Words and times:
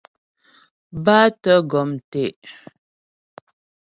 Bátə̀ 1.03 1.59
gɔm 1.69 1.89
tə'. 2.11 2.25